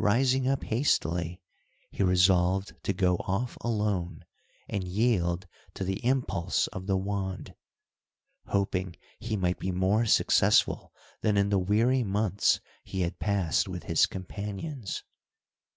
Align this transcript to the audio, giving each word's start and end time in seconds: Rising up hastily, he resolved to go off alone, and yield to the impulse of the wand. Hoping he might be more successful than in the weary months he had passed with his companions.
Rising 0.00 0.48
up 0.48 0.64
hastily, 0.64 1.40
he 1.92 2.02
resolved 2.02 2.72
to 2.82 2.92
go 2.92 3.18
off 3.18 3.56
alone, 3.60 4.24
and 4.68 4.82
yield 4.82 5.46
to 5.74 5.84
the 5.84 6.04
impulse 6.04 6.66
of 6.72 6.88
the 6.88 6.96
wand. 6.96 7.54
Hoping 8.46 8.96
he 9.20 9.36
might 9.36 9.60
be 9.60 9.70
more 9.70 10.06
successful 10.06 10.92
than 11.20 11.36
in 11.36 11.50
the 11.50 11.58
weary 11.60 12.02
months 12.02 12.58
he 12.82 13.02
had 13.02 13.20
passed 13.20 13.68
with 13.68 13.84
his 13.84 14.06
companions. 14.06 15.04